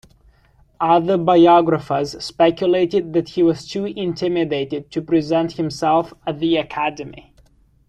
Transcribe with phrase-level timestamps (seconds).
[0.79, 7.31] Other biographers speculated that he was too intimidated to present himself at the Academy.